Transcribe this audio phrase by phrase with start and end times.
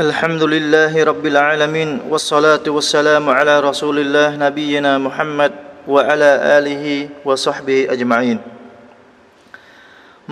[0.00, 5.52] الحمد لله رب العالمين والصلاة والسلام على رسول الله نبينا محمد
[5.88, 8.38] وعلى آله وصحبه أجمعين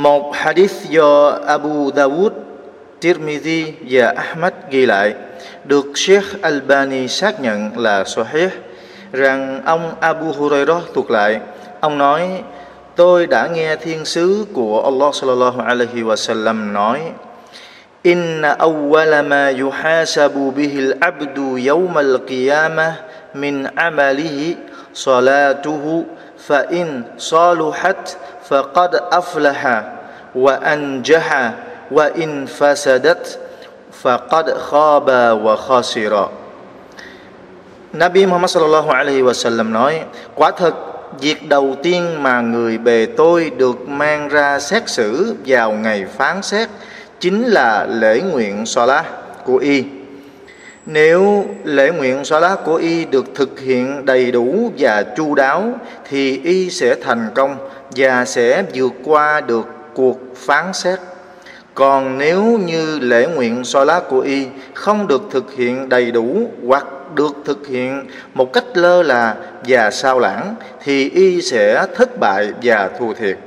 [0.00, 2.32] Một hadith do Abu Dawud,
[3.04, 5.14] Tirmidhi và Ahmad ghi lại
[5.64, 8.50] được Sheikh Albani xác nhận là sahih
[9.12, 11.40] rằng ông Abu Hurairah thuộc lại
[11.80, 12.42] ông nói
[12.96, 17.12] tôi đã nghe thiên sứ của Allah sallallahu alaihi wasallam nói
[18.05, 22.95] إن أول ما يحاسب به العبد يوم القيامة
[23.35, 24.55] من عمله
[24.93, 26.05] صلاته
[26.37, 28.17] فإن صالحت
[28.49, 29.91] فقد أفلح
[30.35, 31.51] وأنجح
[31.91, 33.39] وإن فسدت
[34.01, 35.07] فقد خاب
[35.43, 36.29] وخسر
[37.95, 40.03] Nabi Muhammad sallallahu alaihi wasallam nói
[40.35, 40.75] quả thật
[41.19, 46.41] việc đầu tiên mà người bề tôi được mang ra xét xử vào ngày phán
[46.41, 46.69] xét
[47.20, 49.06] chính là lễ nguyện Salah
[49.44, 49.84] của y.
[50.86, 55.72] Nếu lễ nguyện Salah của y được thực hiện đầy đủ và chu đáo,
[56.08, 57.56] thì y sẽ thành công
[57.96, 60.98] và sẽ vượt qua được cuộc phán xét.
[61.74, 66.86] Còn nếu như lễ nguyện Salah của y không được thực hiện đầy đủ hoặc
[67.14, 72.52] được thực hiện một cách lơ là và sao lãng, thì y sẽ thất bại
[72.62, 73.38] và thua thiệt.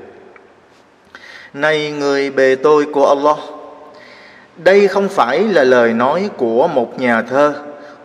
[1.53, 3.37] Này người bề tôi của Allah
[4.57, 7.53] đây không phải là lời nói của một nhà thơ,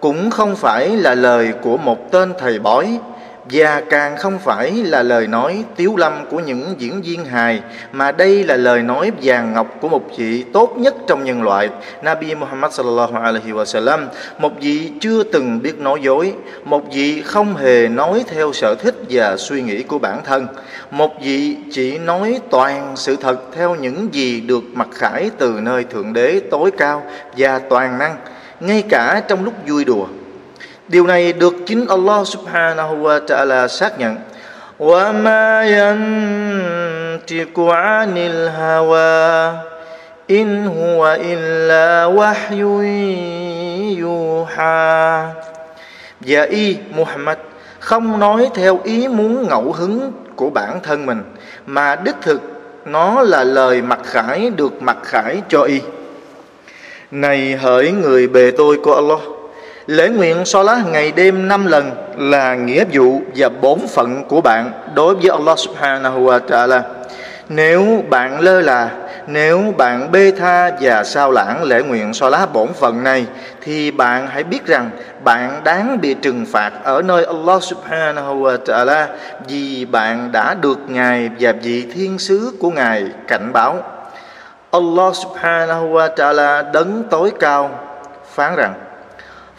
[0.01, 2.99] cũng không phải là lời của một tên thầy bói
[3.51, 8.13] và càng không phải là lời nói tiếu lâm của những diễn viên hài, mà
[8.13, 11.69] đây là lời nói vàng ngọc của một vị tốt nhất trong nhân loại,
[12.03, 14.07] Nabi Muhammad sallallahu alaihi wasallam,
[14.39, 18.95] một vị chưa từng biết nói dối, một vị không hề nói theo sở thích
[19.11, 20.47] và suy nghĩ của bản thân,
[20.91, 25.85] một vị chỉ nói toàn sự thật theo những gì được mặc khải từ nơi
[25.85, 27.03] thượng đế tối cao
[27.37, 28.17] và toàn năng,
[28.61, 30.07] ngay cả trong lúc vui đùa.
[30.88, 34.18] Điều này được chính Allah subhanahu wa ta'ala xác nhận.
[34.80, 39.54] وَمَا يَنْتِقُ عَنِ الْهَوَىٰ
[40.30, 42.62] إِنْ هُوَ إِلَّا وَحْيٌ
[44.02, 45.26] يُوحَىٰ
[46.20, 47.38] Và y Muhammad
[47.80, 51.24] không nói theo ý muốn ngẫu hứng của bản thân mình
[51.66, 52.42] mà đích thực
[52.86, 55.82] nó là lời mặc khải được mặc khải cho y.
[57.12, 59.20] Này hỡi người bề tôi của Allah
[59.89, 64.41] Lễ nguyện so lá ngày đêm năm lần là nghĩa vụ và bổn phận của
[64.41, 66.81] bạn đối với Allah subhanahu wa ta'ala.
[67.49, 68.91] Nếu bạn lơ là,
[69.27, 73.27] nếu bạn bê tha và sao lãng lễ nguyện so lá bổn phận này,
[73.63, 74.91] thì bạn hãy biết rằng
[75.25, 79.07] bạn đáng bị trừng phạt ở nơi Allah subhanahu wa ta'ala
[79.49, 83.77] vì bạn đã được Ngài và vị thiên sứ của Ngài cảnh báo.
[84.71, 87.71] Allah subhanahu wa ta'ala đấng tối cao
[88.35, 88.75] phán rằng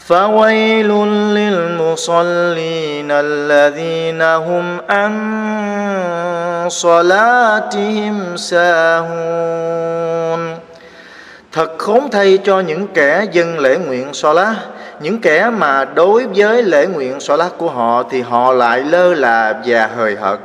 [0.09, 0.91] فويل
[1.39, 5.13] للمصلين الذين هم عن
[6.69, 9.85] صلاتهم ساهون
[11.53, 14.55] Thật khốn thay cho những kẻ dân lễ nguyện so lá
[15.01, 19.15] Những kẻ mà đối với lễ nguyện so lá của họ Thì họ lại lơ
[19.15, 20.39] là và hời hợt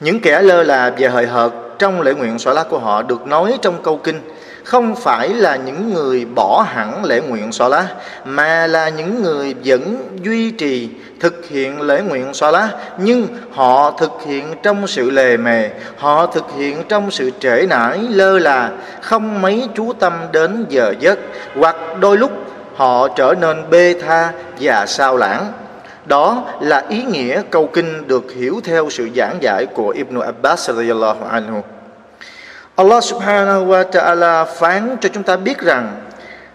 [0.00, 3.26] Những kẻ lơ là và hời hợt Trong lễ nguyện so lá của họ được
[3.26, 4.20] nói trong câu kinh
[4.63, 7.87] không phải là những người bỏ hẳn lễ nguyện xóa lá
[8.25, 13.91] mà là những người vẫn duy trì, thực hiện lễ nguyện xóa lá nhưng họ
[13.91, 18.71] thực hiện trong sự lề mề, họ thực hiện trong sự trễ nải, lơ là,
[19.01, 21.19] không mấy chú tâm đến giờ giấc,
[21.55, 22.31] hoặc đôi lúc
[22.75, 25.53] họ trở nên bê tha và sao lãng.
[26.05, 30.69] Đó là ý nghĩa câu kinh được hiểu theo sự giảng giải của Ibn Abbas
[30.69, 31.63] radiyallahu anhu.
[32.75, 36.01] Allah subhanahu wa ta'ala phán cho chúng ta biết rằng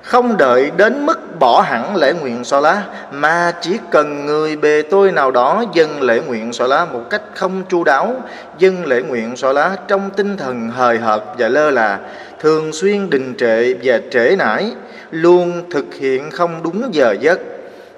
[0.02, 4.82] không đợi đến mức bỏ hẳn lễ nguyện so lá mà chỉ cần người bề
[4.90, 8.14] tôi nào đó dâng lễ nguyện so lá một cách không chu đáo,
[8.58, 11.98] dâng lễ nguyện so lá trong tinh thần hời hợt và lơ là,
[12.40, 14.72] thường xuyên đình trệ và trễ nải,
[15.10, 17.40] luôn thực hiện không đúng giờ giấc,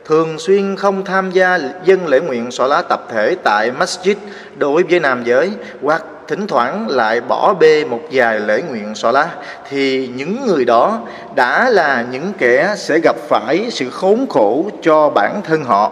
[0.05, 4.15] thường xuyên không tham gia dân lễ nguyện xóa lá tập thể tại masjid,
[4.57, 5.51] đối với nam giới,
[5.83, 9.28] hoặc thỉnh thoảng lại bỏ bê một vài lễ nguyện xỏ lá
[9.70, 11.00] thì những người đó
[11.36, 15.92] đã là những kẻ sẽ gặp phải sự khốn khổ cho bản thân họ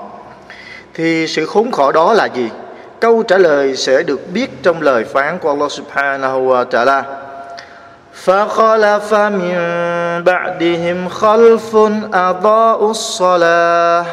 [0.94, 2.50] thì sự khốn khổ đó là gì
[3.00, 7.03] câu trả lời sẽ được biết trong lời phán của Allah subhanahu wa ta'ala
[8.25, 9.57] فخلف من
[10.24, 11.75] بعدهم خلف
[12.13, 14.06] أضاءوا الصلاة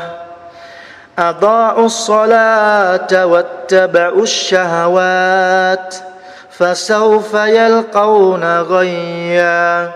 [1.19, 5.94] أضاعوا الصلاة واتبعوا الشهوات
[6.58, 9.90] فسوف يلقون غيا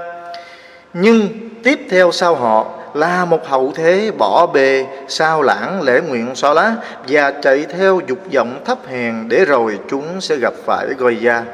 [0.94, 1.29] nhưng
[1.62, 6.53] tiếp theo sau họ là một hậu thế bỏ bề sao lãng lễ nguyện so
[6.53, 6.76] lá
[7.09, 11.44] và chạy theo dục vọng thấp hèn để rồi chúng sẽ gặp phải Goya.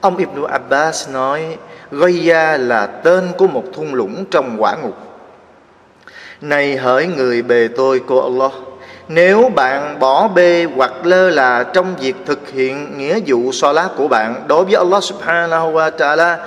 [0.00, 1.56] Ông Ibn Abbas nói
[1.90, 4.96] Goya là tên của một thung lũng trong quả ngục.
[6.40, 8.52] Này hỡi người bề tôi của Allah
[9.07, 13.87] nếu bạn bỏ bê hoặc lơ là trong việc thực hiện nghĩa vụ so lá
[13.97, 16.37] của bạn đối với Allah subhanahu wa ta'ala,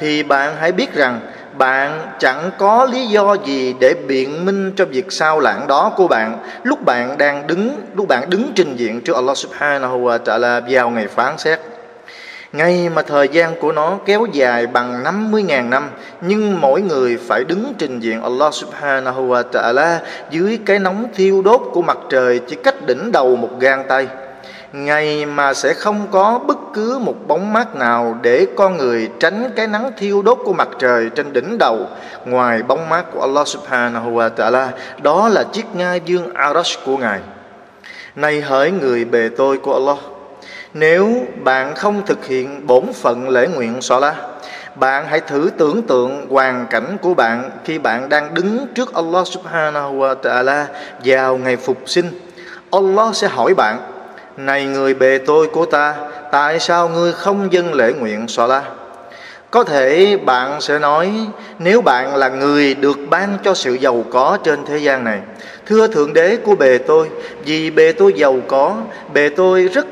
[0.00, 1.20] thì bạn hãy biết rằng
[1.58, 6.08] bạn chẳng có lý do gì để biện minh cho việc sao lãng đó của
[6.08, 6.38] bạn.
[6.62, 10.90] Lúc bạn đang đứng, lúc bạn đứng trình diện trước Allah subhanahu wa ta'ala vào
[10.90, 11.60] ngày phán xét
[12.52, 15.90] ngay mà thời gian của nó kéo dài bằng 50.000 năm,
[16.20, 19.98] Nhưng mỗi người phải đứng trình diện Allah subhanahu wa ta'ala
[20.30, 24.06] Dưới cái nóng thiêu đốt của mặt trời chỉ cách đỉnh đầu một gang tay.
[24.72, 29.50] Ngày mà sẽ không có bất cứ một bóng mát nào để con người tránh
[29.56, 31.86] cái nắng thiêu đốt của mặt trời trên đỉnh đầu.
[32.24, 34.68] Ngoài bóng mát của Allah subhanahu wa ta'ala,
[35.02, 37.20] đó là chiếc ngai dương Arash của Ngài.
[38.16, 39.98] Này hỡi người bề tôi của Allah
[40.74, 44.14] nếu bạn không thực hiện bổn phận lễ nguyện la
[44.74, 49.26] bạn hãy thử tưởng tượng hoàn cảnh của bạn khi bạn đang đứng trước Allah
[49.26, 50.64] subhanahu wa ta'ala
[51.04, 52.06] vào ngày phục sinh.
[52.72, 53.80] Allah sẽ hỏi bạn,
[54.36, 55.94] này người bề tôi của ta,
[56.32, 58.62] tại sao ngươi không dâng lễ nguyện la
[59.50, 61.12] Có thể bạn sẽ nói,
[61.58, 65.20] nếu bạn là người được ban cho sự giàu có trên thế gian này,
[65.66, 67.08] thưa Thượng Đế của bề tôi,
[67.44, 68.76] vì bề tôi giàu có,
[69.14, 69.86] bề tôi rất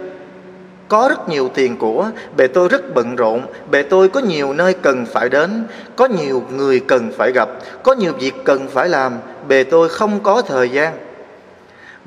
[0.88, 4.74] có rất nhiều tiền của, bề tôi rất bận rộn, bề tôi có nhiều nơi
[4.74, 5.64] cần phải đến,
[5.96, 7.48] có nhiều người cần phải gặp,
[7.82, 9.18] có nhiều việc cần phải làm,
[9.48, 10.92] bề tôi không có thời gian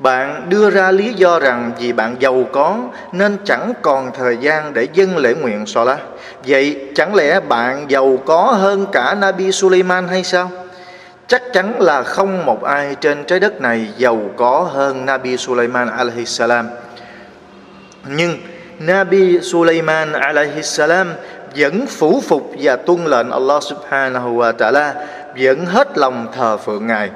[0.00, 2.78] bạn đưa ra lý do rằng vì bạn giàu có,
[3.12, 5.98] nên chẳng còn thời gian để dâng lễ nguyện lá
[6.46, 10.50] Vậy chẳng lẽ bạn giàu có hơn cả Nabi Suleiman hay sao?
[11.26, 15.88] Chắc chắn là không một ai trên trái đất này giàu có hơn Nabi Suleiman
[15.88, 16.68] alaihi salam.
[18.08, 18.38] Nhưng
[18.80, 21.12] Nabi Sulaiman alaihi salam
[21.56, 24.92] vẫn phủ phục và tuân lệnh Allah subhanahu wa ta'ala
[25.40, 27.10] vẫn hết lòng thờ phượng Ngài.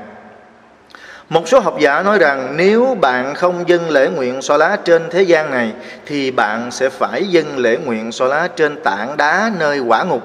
[1.29, 5.03] Một số học giả nói rằng nếu bạn không dâng lễ nguyện so lá trên
[5.11, 5.73] thế gian này
[6.07, 10.23] thì bạn sẽ phải dâng lễ nguyện so lá trên tảng đá nơi quả ngục.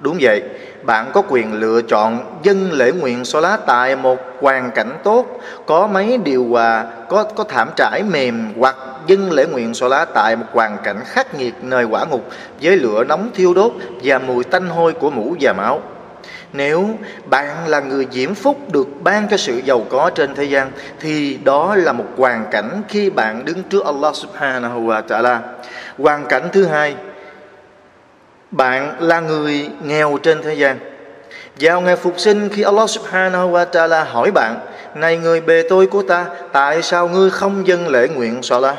[0.00, 0.42] Đúng vậy,
[0.82, 5.40] bạn có quyền lựa chọn dâng lễ nguyện so lá tại một hoàn cảnh tốt,
[5.66, 8.76] có mấy điều hòa, có có thảm trải mềm hoặc
[9.10, 12.28] dâng lễ nguyện xóa lá tại một hoàn cảnh khắc nghiệt nơi quả ngục
[12.62, 13.72] với lửa nóng thiêu đốt
[14.02, 15.82] và mùi tanh hôi của mũ và máu.
[16.52, 16.88] Nếu
[17.26, 20.70] bạn là người diễm phúc được ban cho sự giàu có trên thế gian
[21.00, 25.38] thì đó là một hoàn cảnh khi bạn đứng trước Allah Subhanahu wa Ta'ala.
[25.98, 26.94] Hoàn cảnh thứ hai,
[28.50, 30.78] bạn là người nghèo trên thế gian.
[31.60, 34.60] Vào ngày phục sinh khi Allah Subhanahu wa Ta'ala hỏi bạn,
[34.94, 38.76] này người bề tôi của ta, tại sao ngươi không dâng lễ nguyện Salah?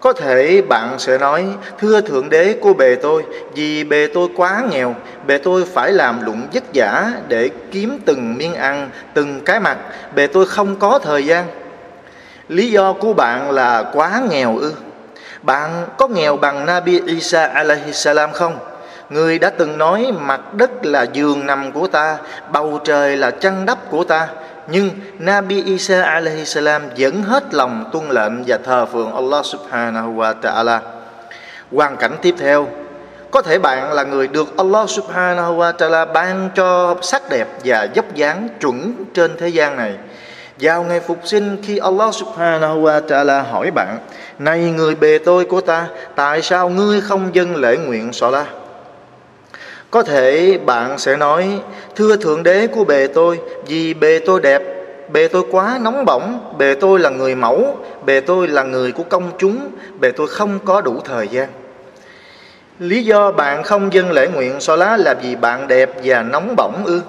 [0.00, 1.46] Có thể bạn sẽ nói,
[1.78, 3.24] thưa Thượng Đế của bề tôi,
[3.54, 4.94] vì bề tôi quá nghèo,
[5.26, 9.78] bề tôi phải làm lụng vất vả để kiếm từng miếng ăn, từng cái mặt,
[10.14, 11.46] bề tôi không có thời gian.
[12.48, 14.74] Lý do của bạn là quá nghèo ư?
[15.42, 18.58] Bạn có nghèo bằng Nabi Isa alaihi salam không?
[19.10, 22.18] Người đã từng nói mặt đất là giường nằm của ta,
[22.52, 24.28] bầu trời là chăn đắp của ta.
[24.66, 30.16] Nhưng Nabi Isa alaihi salam vẫn hết lòng tuân lệnh và thờ phượng Allah subhanahu
[30.16, 30.78] wa ta'ala.
[31.72, 32.68] Hoàn cảnh tiếp theo,
[33.30, 37.88] có thể bạn là người được Allah subhanahu wa ta'ala ban cho sắc đẹp và
[37.94, 39.96] dốc dáng chuẩn trên thế gian này.
[40.60, 43.98] Vào ngày phục sinh khi Allah subhanahu wa ta'ala hỏi bạn
[44.38, 48.44] Này người bề tôi của ta Tại sao ngươi không dâng lễ nguyện la
[49.90, 51.60] có thể bạn sẽ nói,
[51.96, 54.62] Thưa Thượng Đế của bề tôi, Vì bề tôi đẹp,
[55.12, 57.76] Bề tôi quá nóng bỏng, Bề tôi là người mẫu,
[58.06, 61.48] Bề tôi là người của công chúng, Bề tôi không có đủ thời gian.
[62.78, 66.56] Lý do bạn không dâng lễ nguyện so lá là vì bạn đẹp và nóng
[66.56, 67.00] bỏng ư?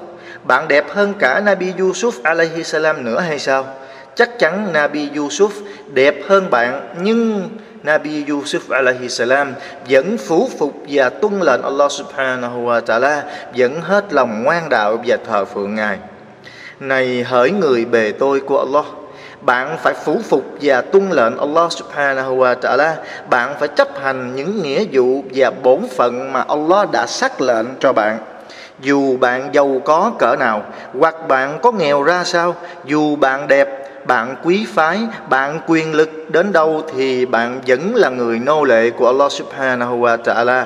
[0.44, 3.66] Bạn đẹp hơn cả Nabi Yusuf alaihi salam nữa hay sao?
[4.16, 5.50] Chắc chắn Nabi Yusuf
[5.94, 7.50] đẹp hơn bạn, Nhưng
[7.84, 9.54] Nabi Yusuf alaihi salam
[9.90, 13.22] vẫn phủ phục và tuân lệnh Allah subhanahu wa ta'ala
[13.56, 15.98] vẫn hết lòng ngoan đạo và thờ phượng Ngài.
[16.80, 18.86] Này hỡi người bề tôi của Allah,
[19.42, 22.94] bạn phải phủ phục và tuân lệnh Allah subhanahu wa ta'ala
[23.30, 27.66] bạn phải chấp hành những nghĩa vụ và bổn phận mà Allah đã xác lệnh
[27.80, 28.18] cho bạn
[28.82, 30.64] dù bạn giàu có cỡ nào
[31.00, 32.56] hoặc bạn có nghèo ra sao
[32.86, 38.10] dù bạn đẹp bạn quý phái, bạn quyền lực đến đâu thì bạn vẫn là
[38.10, 40.66] người nô lệ của Allah subhanahu wa ta'ala.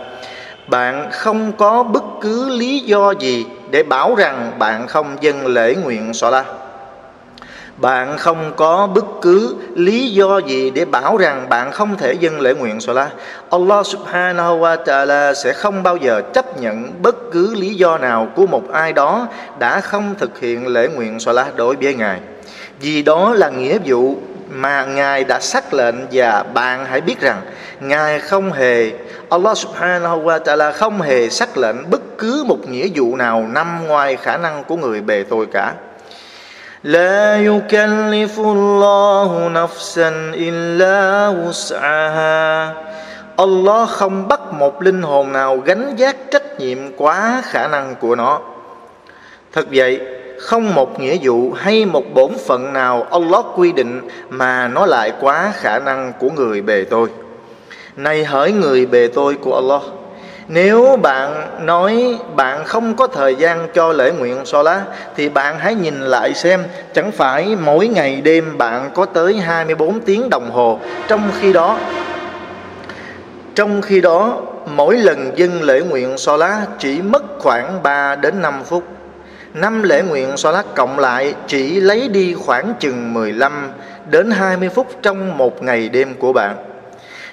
[0.68, 5.75] bạn không có bất cứ lý do gì để bảo rằng bạn không dâng lễ
[5.84, 6.46] nguyện Salat
[7.78, 12.42] bạn không có bất cứ lý do gì để bảo rằng bạn không thể dâng
[12.42, 13.10] lễ nguyện Salah.
[13.50, 18.28] Allah subhanahu wa ta'ala sẽ không bao giờ chấp nhận bất cứ lý do nào
[18.36, 19.28] của một ai đó
[19.60, 22.20] đã không thực hiện lễ nguyện Salah đối với Ngài
[22.83, 24.17] Vì đó là nghĩa vụ
[24.50, 27.40] mà Ngài đã xác lệnh và bạn hãy biết rằng
[27.81, 28.93] Ngài không hề
[29.31, 33.87] Allah subhanahu wa ta'ala không hề xác lệnh bất cứ một nghĩa vụ nào nằm
[33.87, 35.75] ngoài khả năng của người bề tôi cả.
[36.83, 42.73] لا يكلف الله نفسا إلا وسعها
[43.37, 48.14] Allah không bắt một linh hồn nào gánh vác trách nhiệm quá khả năng của
[48.14, 48.40] nó.
[49.52, 50.00] Thật vậy,
[50.40, 55.13] không một nghĩa vụ hay một bổn phận nào Allah quy định mà nó lại
[55.20, 57.10] quá khả năng của người bề tôi.
[57.96, 59.82] Này hỡi người bề tôi của Allah,
[60.48, 64.82] nếu bạn nói bạn không có thời gian cho lễ nguyện so lá
[65.16, 66.63] Thì bạn hãy nhìn lại xem
[66.94, 71.78] Chẳng phải mỗi ngày đêm bạn có tới 24 tiếng đồng hồ Trong khi đó
[73.56, 78.42] Trong khi đó mỗi lần dân lễ nguyện so lá chỉ mất khoảng 3 đến
[78.42, 78.84] 5 phút
[79.53, 83.72] năm lễ nguyện so lát cộng lại chỉ lấy đi khoảng chừng 15
[84.10, 86.55] đến 20 phút trong một ngày đêm của bạn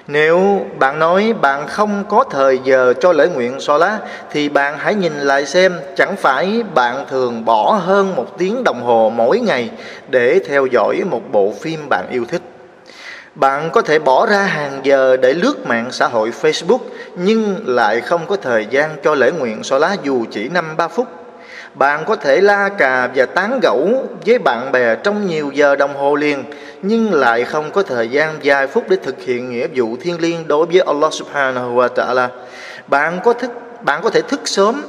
[0.07, 3.99] nếu bạn nói bạn không có thời giờ cho lễ nguyện so lát,
[4.31, 8.81] Thì bạn hãy nhìn lại xem Chẳng phải bạn thường bỏ hơn một tiếng đồng
[8.83, 9.69] hồ mỗi ngày
[10.09, 12.41] Để theo dõi một bộ phim bạn yêu thích
[13.35, 16.79] bạn có thể bỏ ra hàng giờ để lướt mạng xã hội Facebook
[17.15, 20.87] nhưng lại không có thời gian cho lễ nguyện so lá dù chỉ năm ba
[20.87, 21.20] phút.
[21.73, 25.95] Bạn có thể la cà và tán gẫu với bạn bè trong nhiều giờ đồng
[25.95, 26.43] hồ liền
[26.81, 30.47] nhưng lại không có thời gian vài phút để thực hiện nghĩa vụ thiên liêng
[30.47, 32.29] đối với Allah Subhanahu wa Taala.
[32.87, 33.51] Bạn có thức
[33.81, 34.81] bạn có thể thức sớm,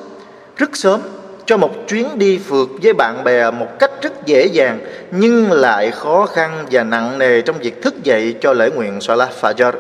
[0.57, 1.01] rất sớm
[1.47, 4.79] cho một chuyến đi phượt với bạn bè một cách rất dễ dàng
[5.11, 9.31] nhưng lại khó khăn và nặng nề trong việc thức dậy cho lễ nguyện Salat
[9.41, 9.73] Fajr.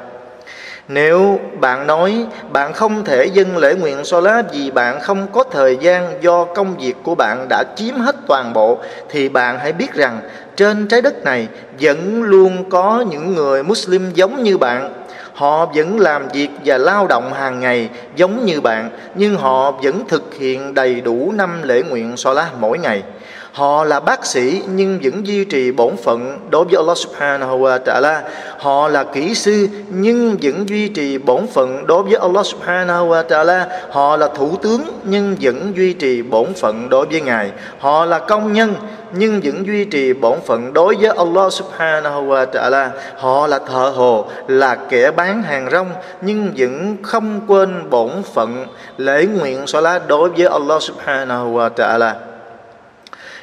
[0.89, 5.45] Nếu bạn nói bạn không thể dâng lễ nguyện Solat lá vì bạn không có
[5.51, 9.73] thời gian do công việc của bạn đã chiếm hết toàn bộ, thì bạn hãy
[9.73, 10.21] biết rằng
[10.57, 11.49] trên trái đất này
[11.81, 14.93] vẫn luôn có những người Muslim giống như bạn.
[15.35, 20.03] Họ vẫn làm việc và lao động hàng ngày giống như bạn, nhưng họ vẫn
[20.09, 23.03] thực hiện đầy đủ năm lễ nguyện Solat lá mỗi ngày.
[23.52, 27.78] Họ là bác sĩ nhưng vẫn duy trì bổn phận đối với Allah subhanahu wa
[27.85, 28.21] ta'ala.
[28.59, 33.25] Họ là kỹ sư nhưng vẫn duy trì bổn phận đối với Allah subhanahu wa
[33.25, 33.64] ta'ala.
[33.90, 37.50] Họ là thủ tướng nhưng vẫn duy trì bổn phận đối với Ngài.
[37.78, 38.75] Họ là công nhân
[39.12, 42.88] nhưng vẫn duy trì bổn phận đối với Allah subhanahu wa ta'ala.
[43.16, 45.90] Họ là thợ hồ, là kẻ bán hàng rong
[46.21, 48.66] nhưng vẫn không quên bổn phận
[48.97, 52.32] lễ nguyện salat đối với Allah subhanahu wa ta'ala.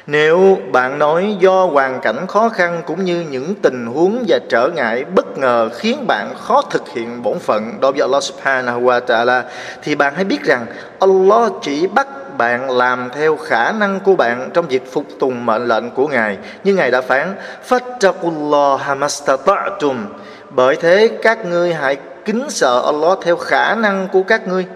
[0.06, 4.68] Nếu bạn nói do hoàn cảnh khó khăn cũng như những tình huống và trở
[4.68, 9.00] ngại bất ngờ khiến bạn khó thực hiện bổn phận đối với Allah Subhanahu wa
[9.00, 9.42] Ta'ala
[9.82, 10.66] thì bạn hãy biết rằng
[11.00, 12.06] Allah chỉ bắt
[12.38, 16.38] bạn làm theo khả năng của bạn trong việc phục tùng mệnh lệnh của Ngài.
[16.64, 17.34] Như Ngài đã phán,
[17.68, 20.06] Fattakullaha mastata'tum.
[20.50, 24.66] Bởi thế các ngươi hãy kính sợ Allah theo khả năng của các ngươi.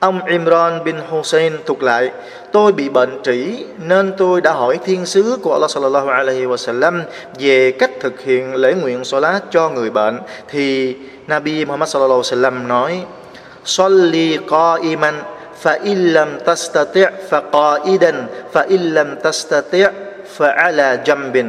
[0.00, 2.10] Ông Imran bin Hussein thuộc lại
[2.52, 7.00] Tôi bị bệnh trĩ nên tôi đã hỏi thiên sứ của Allah sallallahu alaihi wasallam
[7.38, 10.18] về cách thực hiện lễ nguyện salat cho người bệnh.
[10.48, 10.96] Thì
[11.26, 13.04] Nabi Muhammad sallallahu alaihi wasallam nói
[13.64, 15.14] Salli qa'iman
[15.62, 19.88] fa illam tastati' fa qa'idan fa illam tastati'
[20.36, 21.48] fa ala jambin.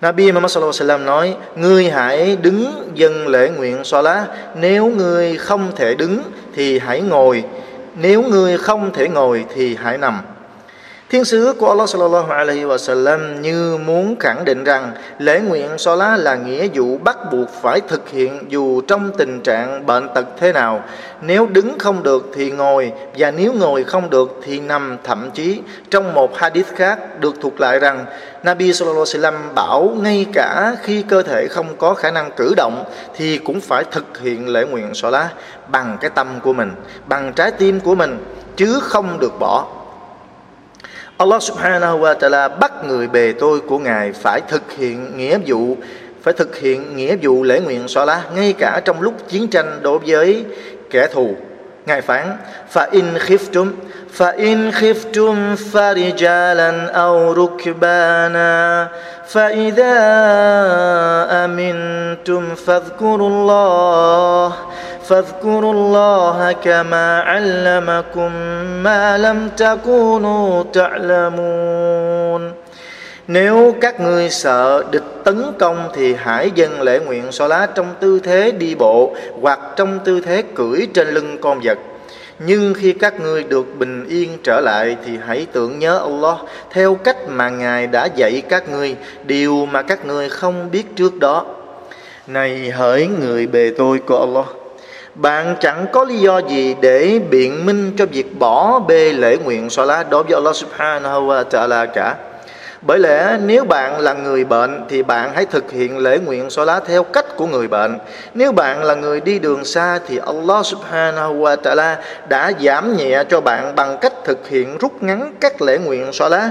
[0.00, 5.36] Nabi Muhammad sallallahu alaihi wasallam nói: Ngươi hãy đứng dâng lễ nguyện salat, nếu ngươi
[5.36, 6.18] không thể đứng
[6.54, 7.44] thì hãy ngồi.
[7.96, 10.20] Nếu ngươi không thể ngồi thì hãy nằm.
[11.14, 15.68] Thiên sứ của Allah sallallahu alaihi wa sallam như muốn khẳng định rằng lễ nguyện
[15.78, 20.24] Salah là nghĩa vụ bắt buộc phải thực hiện dù trong tình trạng bệnh tật
[20.40, 20.84] thế nào.
[21.22, 25.60] Nếu đứng không được thì ngồi và nếu ngồi không được thì nằm thậm chí
[25.90, 28.04] trong một hadith khác được thuộc lại rằng
[28.42, 32.30] Nabi sallallahu alaihi wa sallam bảo ngay cả khi cơ thể không có khả năng
[32.32, 32.84] cử động
[33.16, 35.26] thì cũng phải thực hiện lễ nguyện Salah
[35.68, 36.70] bằng cái tâm của mình,
[37.06, 38.18] bằng trái tim của mình
[38.56, 39.66] chứ không được bỏ
[41.14, 45.76] Allah subhanahu wa ta'ala bắt người bề tôi của Ngài phải thực hiện nghĩa vụ,
[46.22, 49.80] phải thực hiện nghĩa vụ lễ nguyện xóa lá ngay cả trong lúc chiến tranh
[49.82, 50.44] đối với
[50.90, 51.36] kẻ thù.
[51.86, 52.36] Ngài phán,
[52.72, 53.70] fa in khiftum,
[54.16, 58.88] fa in khiftum farijalan aw rukbana,
[59.32, 59.94] fa idha
[61.24, 64.50] amintum fadhkurullah
[65.07, 68.31] فاذكروا الله كما علمكم
[68.83, 72.53] ما لم تكونوا تعلمون
[73.27, 77.87] nếu các ngươi sợ địch tấn công thì hãy dâng lễ nguyện so lá trong
[77.99, 81.77] tư thế đi bộ hoặc trong tư thế cưỡi trên lưng con vật
[82.39, 86.37] nhưng khi các ngươi được bình yên trở lại thì hãy tưởng nhớ Allah
[86.71, 91.19] theo cách mà Ngài đã dạy các ngươi, điều mà các ngươi không biết trước
[91.19, 91.45] đó.
[92.27, 94.45] Này hỡi người bề tôi của Allah,
[95.14, 99.70] bạn chẳng có lý do gì để biện minh cho việc bỏ bê lễ nguyện
[99.70, 102.14] Salat đối với Allah subhanahu wa ta'ala cả.
[102.86, 106.64] Bởi lẽ nếu bạn là người bệnh thì bạn hãy thực hiện lễ nguyện so
[106.64, 107.98] lá theo cách của người bệnh.
[108.34, 111.96] Nếu bạn là người đi đường xa thì Allah subhanahu wa ta'ala
[112.28, 116.28] đã giảm nhẹ cho bạn bằng cách thực hiện rút ngắn các lễ nguyện so
[116.28, 116.50] lá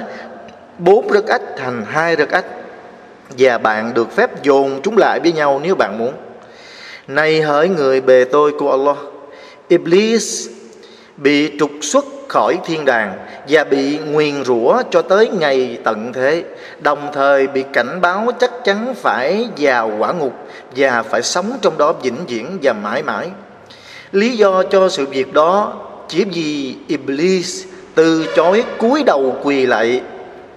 [0.78, 2.46] bốn rực ách thành hai rực ách
[3.38, 6.14] và bạn được phép dồn chúng lại với nhau nếu bạn muốn.
[7.08, 8.98] Này hỡi người bề tôi của Allah,
[9.68, 10.50] Iblis
[11.18, 13.14] bị trục xuất khỏi thiên đàng
[13.50, 16.44] và bị nguyền rủa cho tới ngày tận thế.
[16.80, 20.34] Đồng thời bị cảnh báo chắc chắn phải vào quả ngục
[20.76, 23.28] và phải sống trong đó vĩnh viễn và mãi mãi.
[24.12, 25.74] Lý do cho sự việc đó
[26.08, 30.02] chỉ vì Iblis từ chối cúi đầu quỳ lại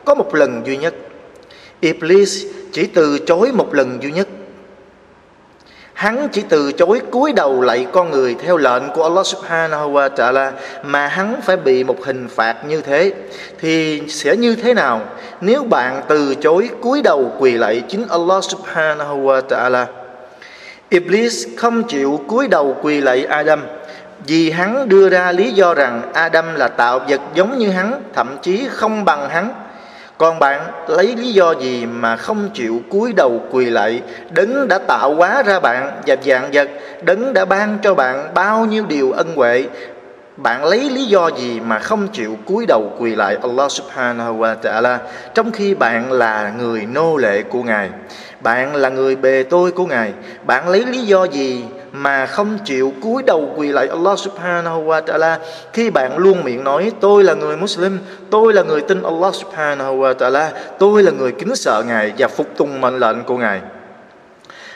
[0.04, 0.94] có một lần duy nhất.
[1.80, 4.28] Iblis chỉ từ chối một lần duy nhất.
[5.96, 10.10] Hắn chỉ từ chối cúi đầu lạy con người theo lệnh của Allah subhanahu wa
[10.10, 10.50] ta'ala,
[10.82, 13.12] mà hắn phải bị một hình phạt như thế.
[13.60, 15.00] Thì sẽ như thế nào?
[15.40, 19.84] Nếu bạn từ chối cúi đầu quỳ lạy chính Allah subhanahu wa ta'ala,
[20.88, 23.66] Iblis không chịu cúi đầu quỳ lạy Adam,
[24.26, 28.36] vì hắn đưa ra lý do rằng Adam là tạo vật giống như hắn, thậm
[28.42, 29.50] chí không bằng hắn
[30.18, 34.02] còn bạn, lấy lý do gì mà không chịu cúi đầu quỳ lại?
[34.30, 36.68] Đấng đã tạo hóa ra bạn và dạng vật.
[37.02, 39.64] Đấng đã ban cho bạn bao nhiêu điều ân huệ?
[40.36, 43.36] Bạn lấy lý do gì mà không chịu cúi đầu quỳ lại?
[43.42, 44.98] Allah subhanahu wa ta'ala,
[45.34, 47.90] Trong khi bạn là người nô lệ của Ngài.
[48.40, 50.12] Bạn là người bề tôi của Ngài.
[50.46, 51.64] Bạn lấy lý do gì
[52.02, 55.36] mà không chịu cúi đầu quỳ lại Allah subhanahu wa ta'ala,
[55.72, 57.98] khi bạn luôn miệng nói, tôi là người Muslim,
[58.30, 62.28] tôi là người tin Allah subhanahu wa ta'ala, tôi là người kính sợ Ngài và
[62.28, 63.60] phục tùng mệnh lệnh của Ngài.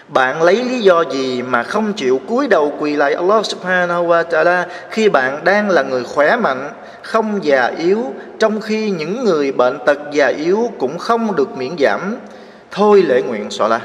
[0.08, 4.24] Bạn lấy lý do gì mà không chịu cúi đầu quỳ lại Allah subhanahu wa
[4.24, 6.70] ta'ala khi bạn đang là người khỏe mạnh,
[7.02, 8.04] không già yếu,
[8.38, 12.16] trong khi những người bệnh tật già yếu cũng không được miễn giảm?
[12.70, 13.80] Thôi lễ nguyện xóa la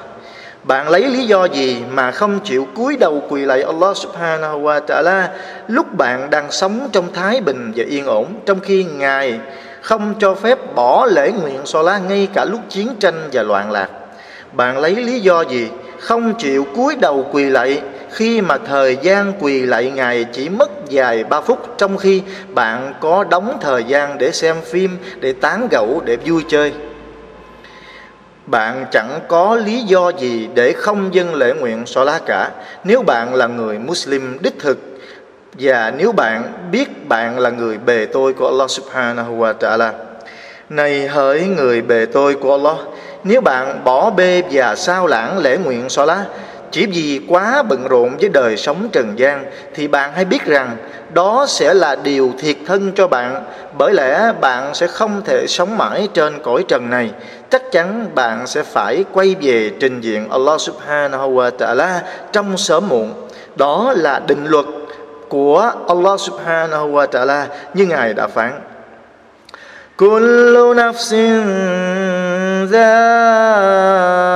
[0.67, 4.81] bạn lấy lý do gì mà không chịu cúi đầu quỳ lại Allah subhanahu wa
[4.87, 5.27] ta'ala
[5.67, 9.39] lúc bạn đang sống trong thái bình và yên ổn trong khi Ngài
[9.81, 13.71] không cho phép bỏ lễ nguyện so lá ngay cả lúc chiến tranh và loạn
[13.71, 13.89] lạc.
[14.51, 15.67] Bạn lấy lý do gì
[15.99, 20.69] không chịu cúi đầu quỳ lạy khi mà thời gian quỳ lạy Ngài chỉ mất
[20.91, 22.21] vài ba phút trong khi
[22.53, 26.73] bạn có đóng thời gian để xem phim, để tán gẫu, để vui chơi
[28.45, 32.49] bạn chẳng có lý do gì để không dâng lễ nguyện so lá cả.
[32.83, 34.77] Nếu bạn là người Muslim đích thực,
[35.59, 39.91] và nếu bạn biết bạn là người bề tôi của Allah subhanahu wa ta'ala.
[40.69, 42.77] Này hỡi người bề tôi của Allah,
[43.23, 46.25] nếu bạn bỏ bê và sao lãng lễ nguyện so lá
[46.71, 50.77] chỉ vì quá bận rộn với đời sống trần gian, thì bạn hãy biết rằng
[51.13, 53.43] đó sẽ là điều thiệt thân cho bạn.
[53.77, 57.11] Bởi lẽ bạn sẽ không thể sống mãi trên cõi trần này
[57.50, 62.00] chắc chắn bạn sẽ phải quay về trình diện Allah subhanahu wa ta'ala
[62.32, 63.14] trong sớm muộn
[63.56, 64.66] đó là định luật
[65.28, 68.60] của Allah subhanahu wa ta'ala như ngài đã phán
[70.00, 71.14] كل نفس
[72.72, 74.34] ذائقة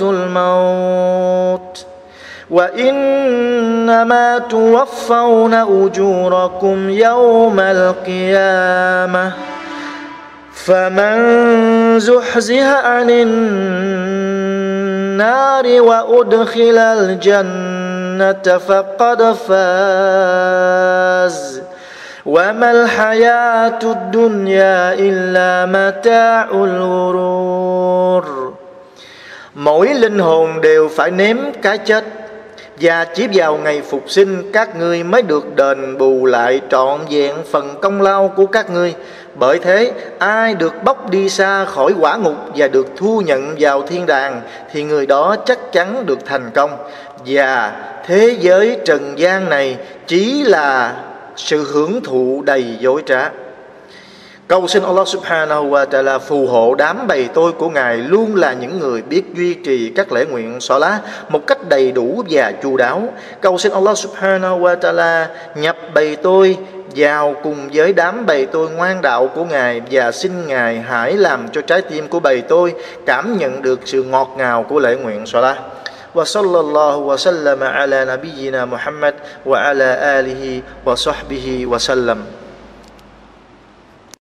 [0.00, 1.86] الموت
[2.50, 9.32] وإنما توفون أجوركم يوم القيامة
[10.54, 11.16] فمن
[11.98, 13.10] زحزح عن
[15.10, 20.36] النار وأدخل الجنة فقد فاز
[22.26, 28.24] وما الحياة الدنيا إلا متاع الغرور
[29.54, 32.04] Mỗi linh hồn đều phải nếm cái chết
[32.80, 37.34] Và chỉ vào ngày phục sinh các ngươi mới được đền bù lại trọn vẹn
[37.52, 38.94] phần công lao của các ngươi
[39.41, 43.81] Bởi thế, ai được bóc đi xa khỏi quả ngục và được thu nhận vào
[43.81, 46.77] thiên đàng, Thì người đó chắc chắn được thành công
[47.25, 47.73] Và
[48.05, 49.77] thế giới trần gian này
[50.07, 50.95] chỉ là
[51.35, 53.29] sự hưởng thụ đầy dối trá
[54.47, 58.53] Cầu xin Allah subhanahu wa ta'ala phù hộ đám bầy tôi của Ngài luôn là
[58.53, 60.99] những người biết duy trì các lễ nguyện xóa lá
[61.29, 63.03] một cách đầy đủ và chu đáo.
[63.41, 65.25] Cầu xin Allah subhanahu wa ta'ala
[65.55, 66.57] nhập bầy tôi
[66.96, 71.48] vào cùng với đám bầy tôi ngoan đạo của Ngài và xin Ngài hãy làm
[71.52, 72.74] cho trái tim của bầy tôi
[73.06, 75.56] cảm nhận được sự ngọt ngào của lễ nguyện xóa lá.
[76.16, 79.14] وصلى الله وسلم على نبينا محمد
[79.46, 82.18] وعلى اله وصحبه وسلم